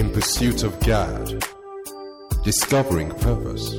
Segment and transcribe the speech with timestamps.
[0.00, 1.44] In pursuit of God,
[2.42, 3.74] discovering purpose,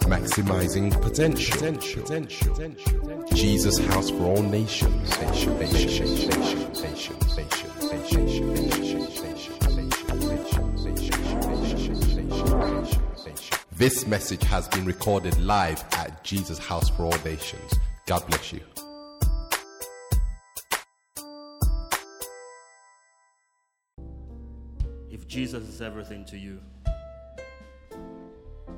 [0.00, 1.56] maximizing potential.
[1.56, 2.02] potential.
[2.02, 3.24] potential.
[3.32, 5.08] Jesus House for All Nations.
[5.20, 9.08] Nation, nation, nation, nation, nation, nation, nation,
[12.82, 17.76] nation, This message has been recorded live at Jesus House for All Nations.
[18.06, 18.69] God bless you.
[25.30, 26.60] Jesus is everything to you,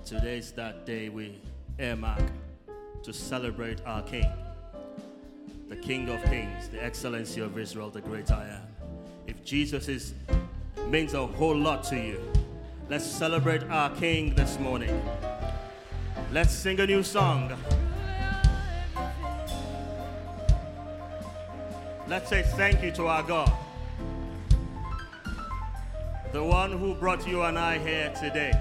[0.05, 1.41] today is that day we
[1.79, 2.21] earmark
[3.03, 4.31] to celebrate our King,
[5.71, 8.91] the King of Kings, the excellency of Israel, the great I am.
[9.27, 10.13] If Jesus is
[10.89, 12.21] means a whole lot to you,
[12.91, 15.03] let's celebrate our King this morning.
[16.33, 17.57] Let's sing a new song.
[22.07, 23.51] Let's say thank you to our God,
[26.33, 28.53] the one who brought you and I here today.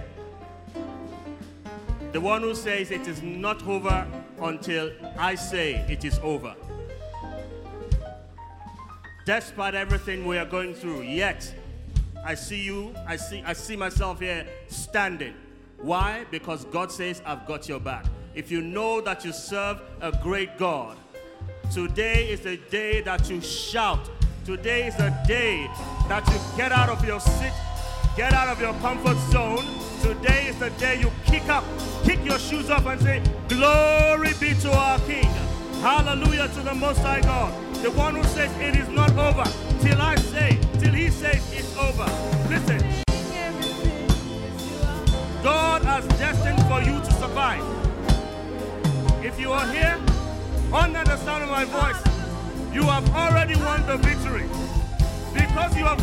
[2.12, 4.06] The one who says it is not over
[4.42, 6.54] until I say it is over.
[9.26, 11.54] Despite everything we are going through, yet
[12.26, 15.34] I see you, I see, I see myself here standing.
[15.78, 16.26] Why?
[16.30, 18.06] Because God says, I've got your back.
[18.36, 20.98] If you know that you serve a great God,
[21.74, 24.09] today is the day that you shout.
[24.44, 25.70] Today is the day
[26.09, 27.53] that you get out of your seat,
[28.17, 29.64] get out of your comfort zone.
[30.02, 31.64] Today is the day you kick up,
[32.03, 35.30] kick your shoes up and say, Glory be to our King.
[35.81, 37.53] Hallelujah to the Most High God.
[37.84, 39.47] The one who says it is not over
[39.80, 41.11] till I say, till he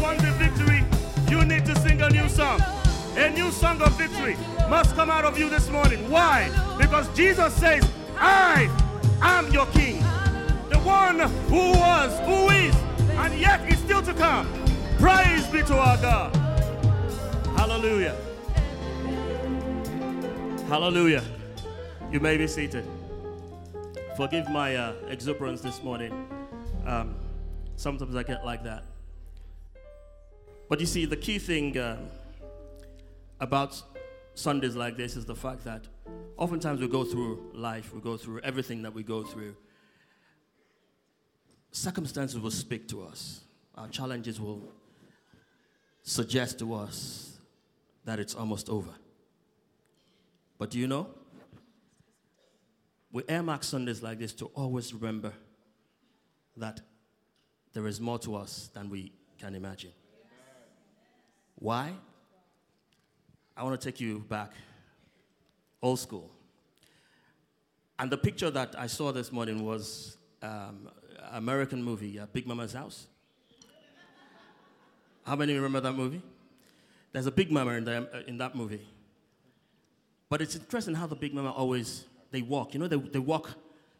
[0.08, 0.82] won the victory,
[1.30, 2.58] you need to sing a new song.
[3.16, 4.36] A new song of victory
[4.70, 5.98] must come out of you this morning.
[6.10, 6.48] Why?
[6.80, 8.70] Because Jesus says, I
[9.20, 9.98] am your king.
[10.70, 11.18] The one
[11.50, 12.74] who was, who is,
[13.22, 14.46] and yet is still to come.
[14.98, 16.34] Praise be to our God.
[17.58, 18.16] Hallelujah.
[20.68, 21.24] Hallelujah.
[22.10, 22.86] You may be seated.
[24.16, 26.12] Forgive my uh, exuberance this morning.
[26.86, 27.14] Um,
[27.76, 28.84] sometimes I get like that.
[30.68, 31.96] But you see, the key thing uh,
[33.40, 33.82] about
[34.34, 35.86] Sundays like this is the fact that
[36.36, 39.56] oftentimes we go through life, we go through everything that we go through.
[41.70, 43.44] Circumstances will speak to us,
[43.76, 44.62] our challenges will
[46.02, 47.38] suggest to us
[48.04, 48.90] that it's almost over.
[50.58, 51.08] But do you know?
[53.10, 55.32] We earmark Sundays like this to always remember
[56.56, 56.80] that
[57.72, 59.92] there is more to us than we can imagine.
[61.58, 61.92] Why?
[63.56, 64.52] I want to take you back,
[65.82, 66.30] old school.
[67.98, 70.88] And the picture that I saw this morning was um,
[71.32, 73.08] American movie, uh, Big Momma's House.
[75.24, 76.22] How many remember that movie?
[77.12, 78.86] There's a Big Mama in, the, uh, in that movie.
[80.28, 82.74] But it's interesting how the Big Mama always, they walk.
[82.74, 83.50] You know, they, they walk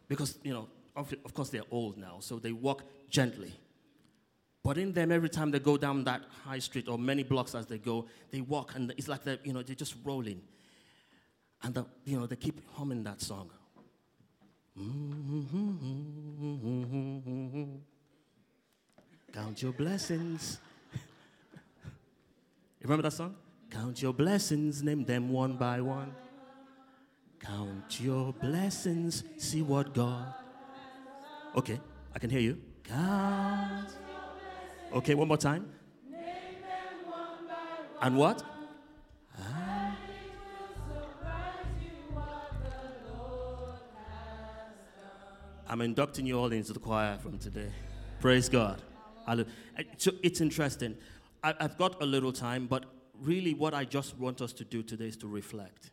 [0.07, 3.51] because, you know, of, of course they're old now, so they walk gently.
[4.63, 7.65] But in them, every time they go down that high street or many blocks as
[7.65, 10.41] they go, they walk and it's like they're, you know, they're just rolling.
[11.63, 13.51] And, the, you know, they keep humming that song.
[14.77, 16.15] Mm-hmm.
[19.33, 20.59] Count your blessings.
[20.93, 20.99] you
[22.83, 23.35] remember that song?
[23.69, 26.13] Count your blessings, name them one by one.
[27.39, 30.33] Count your blessings, see what God.
[31.55, 31.79] Okay,
[32.13, 32.59] I can hear you.
[32.83, 33.89] Count.
[34.91, 35.69] Okay, one more time.
[38.01, 38.43] And what?
[45.67, 47.71] I'm inducting you all into the choir from today.
[48.19, 48.81] Praise God.
[49.27, 49.43] Eh,
[49.97, 50.97] so it's interesting.
[51.43, 52.85] I've got a little time, but
[53.21, 55.91] really what I just want us to do today is to reflect.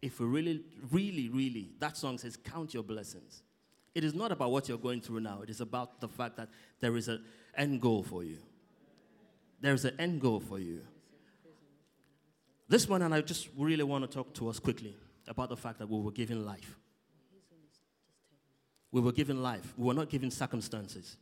[0.00, 3.42] If we really, really, really, that song says, count your blessings.
[3.94, 5.40] It is not about what you're going through now.
[5.42, 6.48] It is about the fact that
[6.80, 7.24] there is an
[7.56, 8.38] end goal for you.
[9.60, 10.80] There is an end goal for you.
[12.68, 14.96] This one, and I just really want to talk to us quickly
[15.28, 16.76] about the fact that we were given life.
[18.92, 19.74] We were given life.
[19.76, 21.16] We were not given circumstances.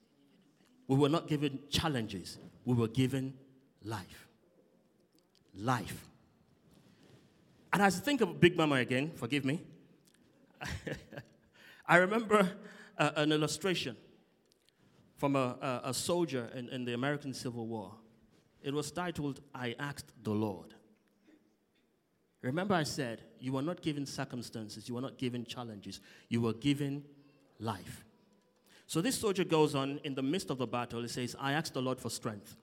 [0.86, 2.38] We were not given challenges.
[2.64, 3.34] We were given
[3.82, 4.28] life.
[5.54, 6.04] Life.
[7.72, 9.62] And as I think of Big Mama again, forgive me,
[11.86, 12.50] I remember
[12.96, 13.96] uh, an illustration
[15.24, 17.92] from a, a, a soldier in, in, the American Civil War.
[18.62, 20.74] It was titled, I Asked the Lord.
[22.42, 26.52] Remember, I said you were not given circumstances, you were not given challenges, you were
[26.52, 27.04] given
[27.58, 28.04] life.
[28.86, 31.00] So this soldier goes on in the midst of the battle.
[31.00, 32.54] He says, I asked the Lord for strength.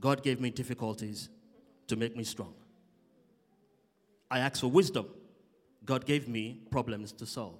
[0.00, 1.28] God gave me difficulties
[1.86, 2.54] to make me strong.
[4.30, 5.06] I asked for wisdom.
[5.84, 7.58] God gave me problems to solve.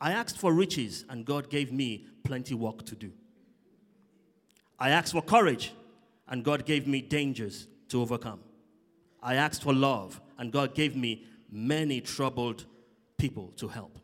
[0.00, 3.12] I asked for riches, and God gave me plenty work to do.
[4.78, 5.72] I asked for courage,
[6.28, 8.40] and God gave me dangers to overcome.
[9.22, 12.64] I asked for love, and God gave me many troubled
[13.18, 13.98] people to help.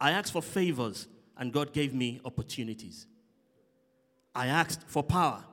[0.00, 3.06] I asked for favors, and God gave me opportunities.
[4.34, 5.44] I asked for power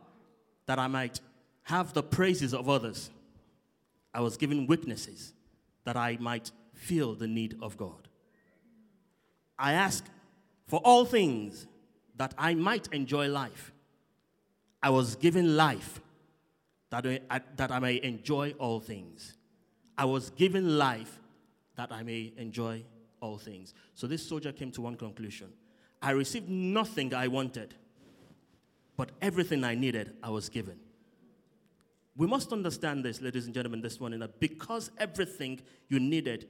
[0.67, 1.19] that I might
[1.63, 3.09] have the praises of others.
[4.13, 5.33] I was given weaknesses
[5.83, 8.07] that I might feel the need of God.
[9.57, 10.07] I asked
[10.67, 11.67] for all things
[12.17, 13.71] that I might enjoy life.
[14.81, 16.01] I was given life
[16.89, 19.35] that I, that I may enjoy all things.
[19.97, 21.19] I was given life
[21.75, 22.83] that I may enjoy
[23.21, 23.73] all things.
[23.93, 25.51] So this soldier came to one conclusion
[26.01, 27.73] I received nothing I wanted,
[28.95, 30.77] but everything I needed, I was given.
[32.15, 36.47] We must understand this, ladies and gentlemen, this morning, that because everything you needed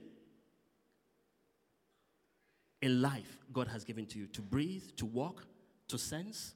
[2.82, 5.46] in life, God has given to you to breathe, to walk,
[5.88, 6.54] to sense.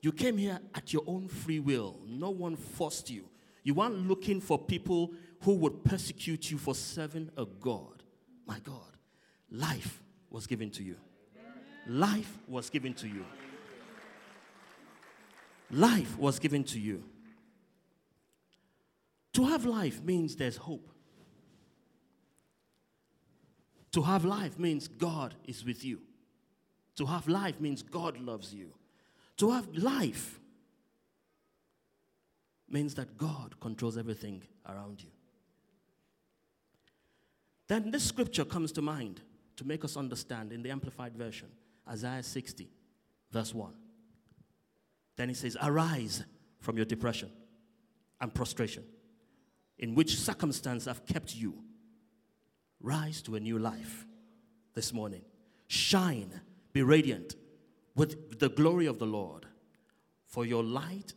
[0.00, 1.98] You came here at your own free will.
[2.06, 3.24] No one forced you.
[3.64, 5.12] You weren't looking for people
[5.42, 8.02] who would persecute you for serving a God.
[8.46, 8.96] My God,
[9.50, 10.96] life was given to you.
[11.86, 13.24] Life was given to you.
[15.70, 17.02] Life was given to you.
[19.34, 20.90] To have life means there's hope.
[23.92, 26.00] To have life means God is with you.
[26.96, 28.72] To have life means God loves you.
[29.38, 30.40] To have life
[32.68, 35.10] means that God controls everything around you.
[37.68, 39.20] Then this scripture comes to mind
[39.56, 41.48] to make us understand in the Amplified Version,
[41.88, 42.68] Isaiah 60,
[43.30, 43.72] verse 1.
[45.16, 46.24] Then he says, Arise
[46.60, 47.30] from your depression
[48.20, 48.84] and prostration,
[49.78, 51.62] in which circumstance I've kept you.
[52.80, 54.06] Rise to a new life
[54.74, 55.22] this morning.
[55.66, 56.40] Shine,
[56.72, 57.34] be radiant
[57.94, 59.46] with the glory of the Lord,
[60.26, 61.14] for your light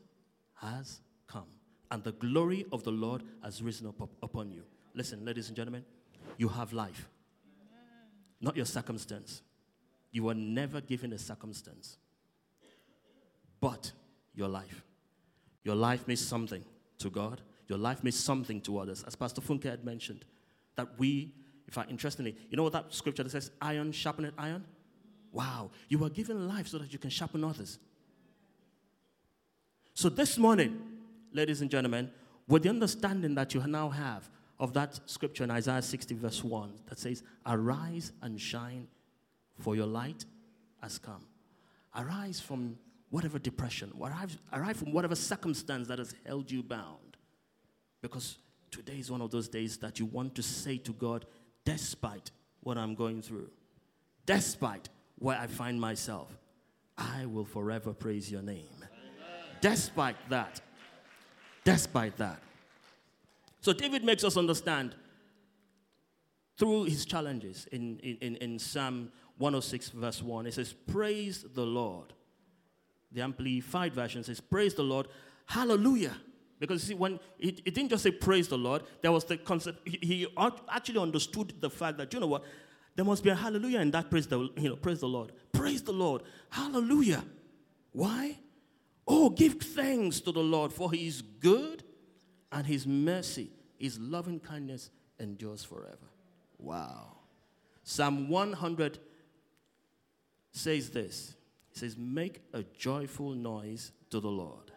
[0.55, 1.47] has come,
[1.91, 4.63] and the glory of the Lord has risen up, up upon you.
[4.93, 5.85] Listen, ladies and gentlemen,
[6.37, 7.07] you have life,
[8.39, 9.41] not your circumstance.
[10.11, 11.97] You were never given a circumstance
[13.61, 13.91] but
[14.33, 14.83] your life.
[15.63, 16.65] Your life means something
[16.97, 17.41] to God.
[17.67, 19.03] Your life means something to others.
[19.07, 20.25] As Pastor Funke had mentioned,
[20.75, 21.31] that we,
[21.71, 24.65] in fact, interestingly, you know what that scripture that says, iron sharpened iron?
[25.31, 25.71] Wow.
[25.87, 27.79] You were given life so that you can sharpen others.
[29.93, 30.81] So this morning,
[31.31, 32.11] ladies and gentlemen,
[32.45, 34.29] with the understanding that you now have
[34.59, 38.89] of that scripture in Isaiah 60, verse 1, that says, Arise and shine,
[39.57, 40.25] for your light
[40.81, 41.25] has come.
[41.95, 42.77] Arise from
[43.11, 47.15] whatever depression, arise, arrive from whatever circumstance that has held you bound.
[48.01, 48.39] Because
[48.71, 51.25] today is one of those days that you want to say to God,
[51.65, 52.31] despite
[52.61, 53.49] what I'm going through,
[54.25, 56.35] despite where I find myself,
[56.97, 58.69] I will forever praise your name.
[58.77, 59.57] Amen.
[59.61, 60.61] Despite that,
[61.63, 62.39] despite that.
[63.61, 64.95] So David makes us understand
[66.57, 70.47] through his challenges in, in, in Psalm 106, verse 1.
[70.47, 72.13] It says, Praise the Lord
[73.11, 75.07] the Amplified Version says, Praise the Lord,
[75.45, 76.15] hallelujah.
[76.61, 79.79] Because see, when it, it didn't just say praise the Lord, there was the concept,
[79.83, 80.27] he, he
[80.69, 82.43] actually understood the fact that, you know what,
[82.95, 85.31] there must be a hallelujah in that praise the, you know, praise the Lord.
[85.51, 86.21] Praise the Lord.
[86.51, 87.25] Hallelujah.
[87.93, 88.37] Why?
[89.07, 91.83] Oh, give thanks to the Lord, for he is good
[92.51, 93.49] and his mercy,
[93.79, 95.97] his loving kindness endures forever.
[96.59, 97.17] Wow.
[97.83, 98.99] Psalm 100
[100.51, 101.33] says this
[101.73, 104.71] he says, Make a joyful noise to the Lord.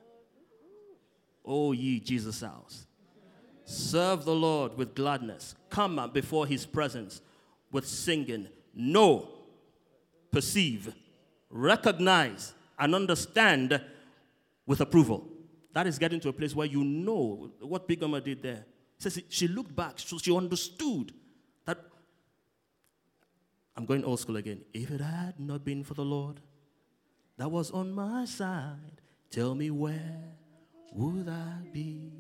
[1.45, 2.87] O ye Jesus house.
[3.65, 5.55] Serve the Lord with gladness.
[5.71, 7.21] Come before his presence
[7.73, 8.49] with singing.
[8.75, 9.29] Know,
[10.31, 10.95] perceive,
[11.51, 13.81] recognize, and understand
[14.67, 15.29] with approval.
[15.73, 18.65] That is getting to a place where you know what Big Mama did there.
[18.99, 21.13] says she looked back, so she understood
[21.65, 21.79] that
[23.77, 24.61] I'm going old school again.
[24.73, 26.41] If it had not been for the Lord,
[27.37, 29.01] that was on my side.
[29.31, 30.35] Tell me where
[30.95, 32.11] would I be?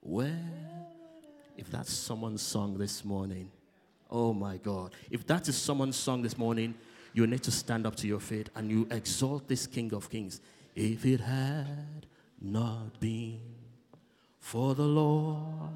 [0.00, 0.86] Where?
[1.56, 3.50] If that's someone's song this morning,
[4.10, 4.92] oh my God.
[5.10, 6.74] If that is someone's song this morning,
[7.12, 10.40] you need to stand up to your feet and you exalt this King of Kings.
[10.74, 12.06] If it had
[12.40, 13.40] not been
[14.40, 15.70] for the Lord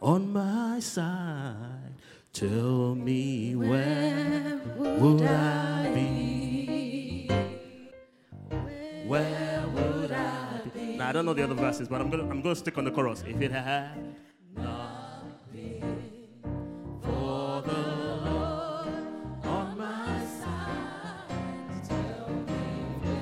[0.00, 1.94] on my side,
[2.32, 7.28] tell me where would I be?
[9.06, 9.51] Where
[11.12, 13.22] I don't know the other verses, but I'm gonna I'm gonna stick on the chorus.
[13.28, 14.16] If it had
[14.56, 16.00] not been
[17.02, 17.82] for the
[18.24, 18.88] Lord
[19.44, 21.26] on my side.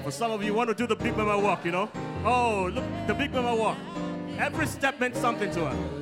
[0.04, 1.90] For some of you, want to do the big mama walk, you know?
[2.24, 3.76] Oh, look, the big mama walk.
[4.38, 5.99] Every step meant something to her.